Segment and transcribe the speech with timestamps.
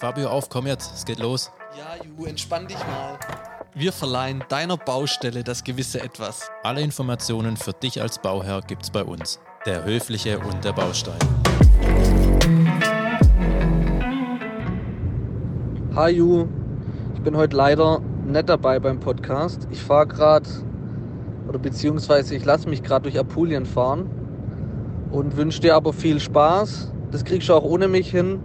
[0.00, 1.52] Fabio, auf, komm jetzt, es geht los.
[1.76, 3.18] Ja, Ju, entspann dich mal.
[3.74, 6.50] Wir verleihen deiner Baustelle das gewisse Etwas.
[6.62, 9.40] Alle Informationen für dich als Bauherr gibt's bei uns.
[9.66, 11.18] Der Höfliche und der Baustein.
[15.94, 16.48] Hi Ju,
[17.14, 19.68] ich bin heute leider nicht dabei beim Podcast.
[19.70, 20.48] Ich fahre gerade,
[21.46, 24.08] oder beziehungsweise ich lasse mich gerade durch Apulien fahren
[25.10, 26.90] und wünsche dir aber viel Spaß.
[27.10, 28.40] Das kriegst du auch ohne mich hin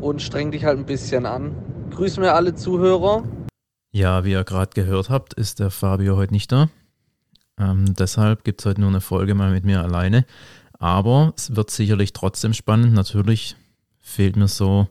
[0.00, 1.54] und streng dich halt ein bisschen an.
[1.90, 3.24] Grüß mir alle Zuhörer.
[3.92, 6.68] Ja, wie ihr gerade gehört habt, ist der Fabio heute nicht da.
[7.58, 10.26] Ähm, deshalb gibt es heute nur eine Folge mal mit mir alleine.
[10.78, 12.92] Aber es wird sicherlich trotzdem spannend.
[12.92, 13.56] Natürlich
[13.98, 14.88] fehlt mir so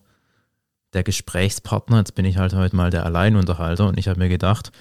[0.93, 1.99] der Gesprächspartner.
[1.99, 4.71] Jetzt bin ich halt heute mal der Alleinunterhalter und ich habe mir gedacht,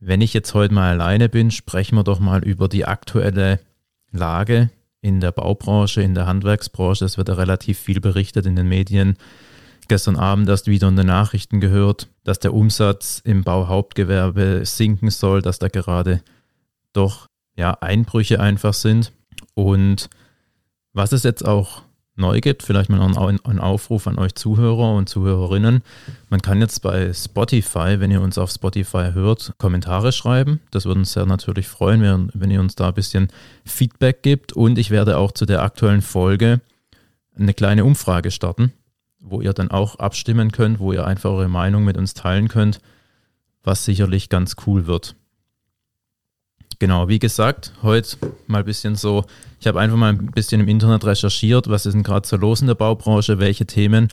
[0.00, 3.60] wenn ich jetzt heute mal alleine bin, sprechen wir doch mal über die aktuelle
[4.10, 4.70] Lage
[5.04, 7.04] in der Baubranche, in der Handwerksbranche.
[7.04, 9.18] Es wird ja relativ viel berichtet in den Medien.
[9.86, 15.42] Gestern Abend erst wieder in den Nachrichten gehört, dass der Umsatz im Bauhauptgewerbe sinken soll,
[15.42, 16.22] dass da gerade
[16.94, 19.12] doch ja Einbrüche einfach sind.
[19.52, 20.08] Und
[20.94, 21.82] was es jetzt auch
[22.16, 25.82] neu gibt, vielleicht mal ein Aufruf an euch Zuhörer und Zuhörerinnen.
[26.30, 30.60] Man kann jetzt bei Spotify, wenn ihr uns auf Spotify hört, Kommentare schreiben.
[30.70, 33.28] Das würde uns sehr natürlich freuen, wenn ihr uns da ein bisschen
[33.64, 34.52] Feedback gibt.
[34.52, 36.60] Und ich werde auch zu der aktuellen Folge
[37.36, 38.72] eine kleine Umfrage starten,
[39.18, 42.78] wo ihr dann auch abstimmen könnt, wo ihr einfach eure Meinung mit uns teilen könnt,
[43.64, 45.16] was sicherlich ganz cool wird.
[46.78, 49.24] Genau, wie gesagt, heute mal ein bisschen so,
[49.60, 52.60] ich habe einfach mal ein bisschen im Internet recherchiert, was ist denn gerade so los
[52.60, 54.08] in der Baubranche, welche Themen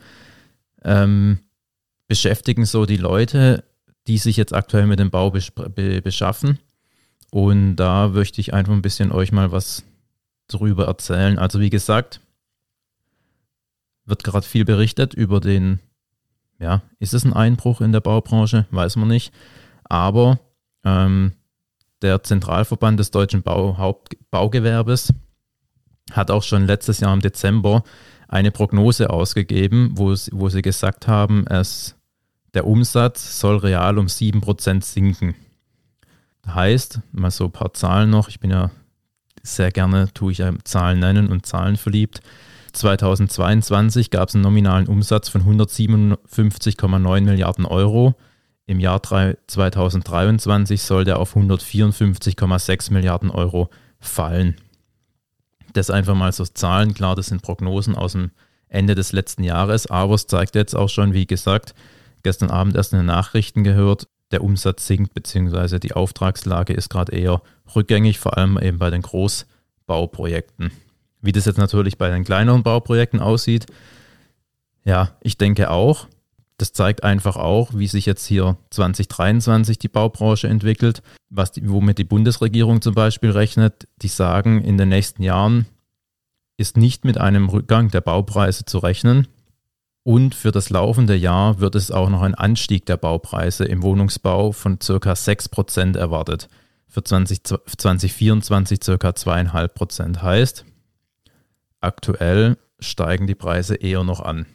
[0.84, 1.40] ähm,
[2.08, 3.64] beschäftigen so die Leute,
[4.08, 6.60] die sich jetzt aktuell mit dem Bau be beschaffen.
[7.32, 9.84] Und da möchte ich einfach ein bisschen euch mal was
[10.48, 11.40] drüber erzählen.
[11.40, 12.20] Also wie gesagt,
[14.06, 15.80] wird gerade viel berichtet über den,
[16.60, 18.66] ja, ist es ein Einbruch in der Baubranche?
[18.72, 19.34] Weiß man nicht.
[19.86, 20.40] Aber
[20.84, 21.34] ähm,
[22.02, 24.00] der Zentralverband des deutschen Bau
[24.32, 25.14] Baugewerbes
[26.12, 27.84] hat auch schon letztes Jahr im Dezember
[28.28, 31.96] eine Prognose ausgegeben, wo, wo sie gesagt haben, es,
[32.54, 35.36] der Umsatz soll real um 7% sinken.
[36.48, 38.72] Heißt, mal so ein paar Zahlen noch, ich bin ja
[39.44, 42.22] sehr gerne, tue ich ja Zahlen nennen und Zahlen verliebt.
[42.74, 48.16] 2022 gab es einen nominalen Umsatz von 157,9 Milliarden Euro.
[48.72, 54.56] Im Jahr 2023 soll der auf 154,6 Milliarden Euro fallen.
[55.74, 58.32] Das einfach mal so Zahlen, klar, das sind Prognosen aus dem
[58.70, 61.76] Ende des letzten Jahres, aber es zeigt jetzt auch schon, wie gesagt,
[62.24, 67.12] gestern Abend erst in den Nachrichten gehört, der Umsatz sinkt, beziehungsweise die Auftragslage ist gerade
[67.12, 67.42] eher
[67.76, 70.72] rückgängig, vor allem eben bei den Großbauprojekten.
[71.20, 73.66] Wie das jetzt natürlich bei den kleineren Bauprojekten aussieht,
[74.86, 76.08] ja, ich denke auch,
[76.62, 81.98] das zeigt einfach auch, wie sich jetzt hier 2023 die Baubranche entwickelt, was die, womit
[81.98, 83.88] die Bundesregierung zum Beispiel rechnet.
[84.04, 85.66] Die sagen, in den nächsten Jahren
[86.58, 89.28] ist nicht mit einem Rückgang der Baupreise zu rechnen.
[90.04, 94.52] Und für das laufende Jahr wird es auch noch ein Anstieg der Baupreise im Wohnungsbau
[94.52, 95.14] von ca.
[95.14, 96.48] 6% erwartet.
[96.88, 98.94] Für 20, 2024 ca.
[98.94, 100.22] 2,5%.
[100.22, 100.66] Heißt,
[101.80, 104.46] aktuell steigen die Preise eher noch an.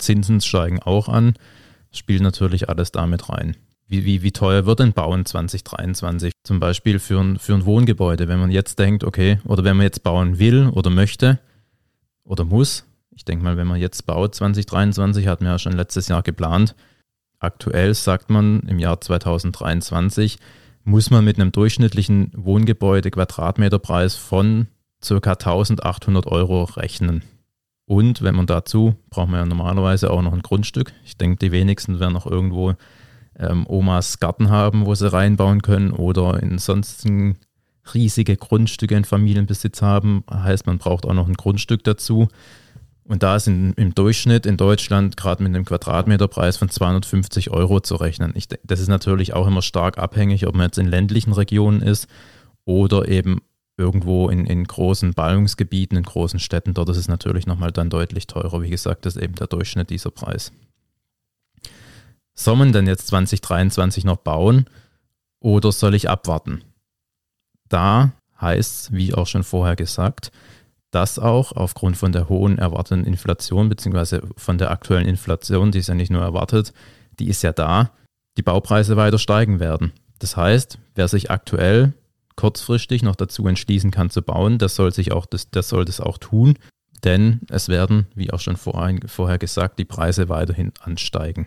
[0.00, 1.34] Zinsen steigen auch an,
[1.92, 3.56] spielt natürlich alles damit rein.
[3.86, 6.32] Wie, wie, wie teuer wird denn Bauen 2023?
[6.44, 9.84] Zum Beispiel für ein, für ein Wohngebäude, wenn man jetzt denkt, okay, oder wenn man
[9.84, 11.40] jetzt bauen will oder möchte
[12.22, 12.84] oder muss.
[13.10, 16.76] Ich denke mal, wenn man jetzt baut 2023, hat man ja schon letztes Jahr geplant.
[17.40, 20.38] Aktuell sagt man im Jahr 2023,
[20.84, 24.68] muss man mit einem durchschnittlichen Wohngebäude Quadratmeterpreis von
[25.02, 25.14] ca.
[25.32, 27.24] 1800 Euro rechnen.
[27.90, 30.92] Und wenn man dazu, braucht man ja normalerweise auch noch ein Grundstück.
[31.04, 32.74] Ich denke, die wenigsten werden noch irgendwo
[33.36, 37.34] ähm, Omas Garten haben, wo sie reinbauen können oder ansonsten
[37.92, 40.22] riesige Grundstücke in Familienbesitz haben.
[40.32, 42.28] Heißt, man braucht auch noch ein Grundstück dazu.
[43.02, 47.80] Und da ist in, im Durchschnitt in Deutschland gerade mit einem Quadratmeterpreis von 250 Euro
[47.80, 48.34] zu rechnen.
[48.36, 52.06] Ich, das ist natürlich auch immer stark abhängig, ob man jetzt in ländlichen Regionen ist
[52.64, 53.40] oder eben
[53.80, 58.26] irgendwo in, in großen Ballungsgebieten, in großen Städten, dort ist es natürlich nochmal dann deutlich
[58.26, 58.62] teurer.
[58.62, 60.52] Wie gesagt, das ist eben der Durchschnitt dieser Preis.
[62.34, 64.66] Soll man denn jetzt 2023 noch bauen
[65.40, 66.62] oder soll ich abwarten?
[67.68, 70.30] Da heißt wie auch schon vorher gesagt,
[70.90, 75.88] dass auch aufgrund von der hohen erwarteten Inflation, beziehungsweise von der aktuellen Inflation, die ist
[75.88, 76.72] ja nicht nur erwartet,
[77.18, 77.90] die ist ja da,
[78.36, 79.92] die Baupreise weiter steigen werden.
[80.18, 81.94] Das heißt, wer sich aktuell
[82.36, 86.00] kurzfristig noch dazu entschließen kann zu bauen, das soll sich auch das, das soll das
[86.00, 86.54] auch tun.
[87.04, 91.46] Denn es werden, wie auch schon vorhin, vorher gesagt, die Preise weiterhin ansteigen.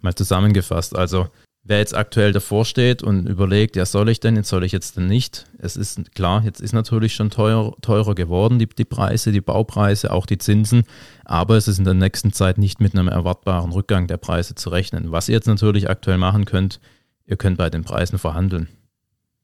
[0.00, 1.28] Mal zusammengefasst, also
[1.64, 4.96] wer jetzt aktuell davor steht und überlegt, ja, soll ich denn, jetzt soll ich jetzt
[4.96, 5.46] denn nicht?
[5.58, 10.12] Es ist klar, jetzt ist natürlich schon teuer, teurer geworden, die, die Preise, die Baupreise,
[10.12, 10.84] auch die Zinsen,
[11.24, 14.70] aber es ist in der nächsten Zeit nicht mit einem erwartbaren Rückgang der Preise zu
[14.70, 15.12] rechnen.
[15.12, 16.80] Was ihr jetzt natürlich aktuell machen könnt,
[17.26, 18.68] ihr könnt bei den Preisen verhandeln.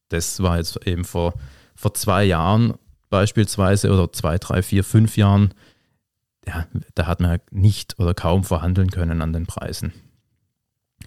[0.08, 1.34] Das war jetzt eben vor,
[1.74, 2.74] vor zwei Jahren
[3.10, 5.54] beispielsweise oder zwei, drei, vier, fünf Jahren,
[6.46, 9.92] ja, da hat man nicht oder kaum verhandeln können an den Preisen.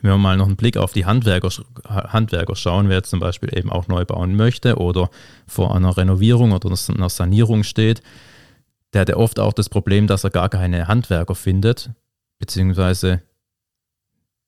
[0.02, 1.50] Wenn wir mal noch einen Blick auf die Handwerker,
[1.86, 5.10] Handwerker schauen, wer jetzt zum Beispiel eben auch neu bauen möchte oder
[5.48, 8.02] vor einer Renovierung oder einer Sanierung steht,
[8.94, 11.92] der hat ja oft auch das Problem, dass er gar keine Handwerker findet,
[12.40, 13.22] beziehungsweise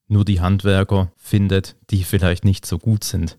[0.08, 3.38] nur die Handwerker findet, die vielleicht nicht so gut sind.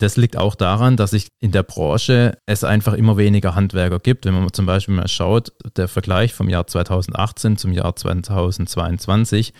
[0.00, 4.24] Das liegt auch daran, dass sich in der Branche es einfach immer weniger Handwerker gibt.
[4.24, 9.52] Wenn man zum Beispiel mal schaut, der Vergleich vom Jahr 2018 zum Jahr 2022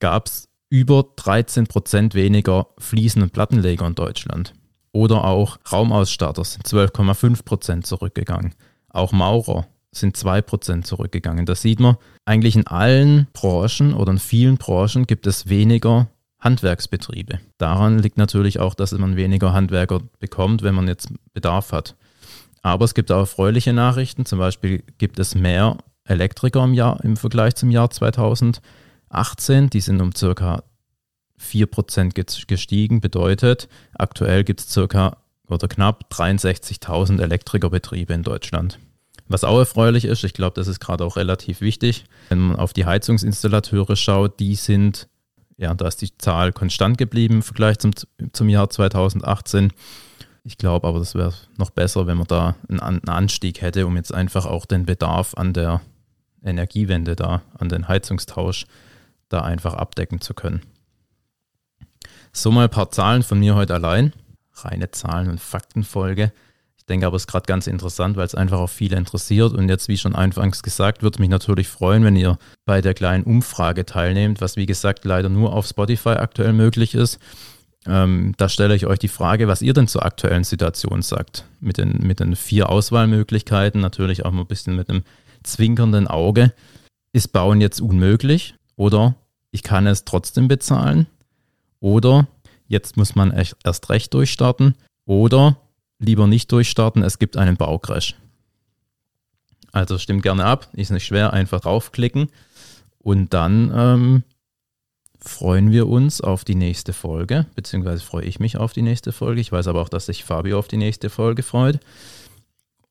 [0.00, 4.54] gab es über 13 Prozent weniger Fliesen- und Plattenleger in Deutschland.
[4.92, 8.54] Oder auch Raumausstatter sind 12,5 Prozent zurückgegangen.
[8.88, 11.44] Auch Maurer sind 2 Prozent zurückgegangen.
[11.44, 16.08] Da sieht man, eigentlich in allen Branchen oder in vielen Branchen gibt es weniger
[16.46, 17.40] Handwerksbetriebe.
[17.58, 21.96] Daran liegt natürlich auch, dass man weniger Handwerker bekommt, wenn man jetzt Bedarf hat.
[22.62, 24.26] Aber es gibt auch erfreuliche Nachrichten.
[24.26, 28.60] Zum Beispiel gibt es mehr Elektriker im Jahr im Vergleich zum Jahr 2000.
[29.08, 30.62] 18, die sind um circa
[31.40, 35.16] 4% gestiegen, bedeutet, aktuell gibt es circa
[35.48, 38.78] oder knapp 63.000 Elektrikerbetriebe in Deutschland.
[39.28, 42.72] Was auch erfreulich ist, ich glaube, das ist gerade auch relativ wichtig, wenn man auf
[42.72, 45.08] die Heizungsinstallateure schaut, die sind,
[45.56, 47.92] ja, da ist die Zahl konstant geblieben im Vergleich zum,
[48.32, 49.72] zum Jahr 2018.
[50.44, 53.96] Ich glaube aber, das wäre noch besser, wenn man da einen, einen Anstieg hätte, um
[53.96, 55.80] jetzt einfach auch den Bedarf an der
[56.44, 58.66] Energiewende da, an den Heizungstausch
[59.28, 60.62] da einfach abdecken zu können.
[62.32, 64.12] So mal ein paar Zahlen von mir heute allein.
[64.52, 66.32] Reine Zahlen- und Faktenfolge.
[66.88, 69.52] Denke aber, es ist gerade ganz interessant, weil es einfach auch viele interessiert.
[69.54, 73.24] Und jetzt, wie schon anfangs gesagt, würde mich natürlich freuen, wenn ihr bei der kleinen
[73.24, 77.18] Umfrage teilnehmt, was wie gesagt leider nur auf Spotify aktuell möglich ist.
[77.86, 81.44] Ähm, da stelle ich euch die Frage, was ihr denn zur aktuellen Situation sagt.
[81.60, 85.02] Mit den, mit den vier Auswahlmöglichkeiten, natürlich auch mal ein bisschen mit einem
[85.42, 86.52] zwinkernden Auge.
[87.12, 88.54] Ist Bauen jetzt unmöglich?
[88.76, 89.14] Oder
[89.50, 91.06] ich kann es trotzdem bezahlen.
[91.80, 92.28] Oder
[92.68, 94.74] jetzt muss man erst recht durchstarten.
[95.04, 95.56] Oder
[95.98, 98.16] lieber nicht durchstarten, es gibt einen Baucrash.
[99.72, 102.30] Also stimmt gerne ab, ist nicht schwer, einfach draufklicken.
[102.98, 104.22] Und dann ähm,
[105.20, 109.40] freuen wir uns auf die nächste Folge, beziehungsweise freue ich mich auf die nächste Folge.
[109.40, 111.80] Ich weiß aber auch, dass sich Fabio auf die nächste Folge freut.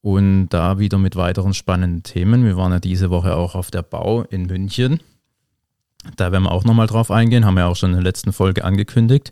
[0.02, 2.46] Und da wieder mit weiteren spannenden Themen.
[2.46, 5.00] Wir waren ja diese Woche auch auf der Bau in München.
[6.18, 8.64] Da werden wir auch nochmal drauf eingehen, haben wir auch schon in der letzten Folge
[8.64, 9.32] angekündigt.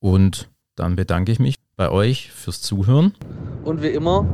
[0.00, 3.14] Und dann bedanke ich mich bei euch fürs Zuhören.
[3.64, 4.26] Und wie immer,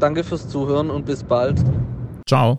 [0.00, 1.56] danke fürs Zuhören und bis bald.
[2.26, 2.58] Ciao.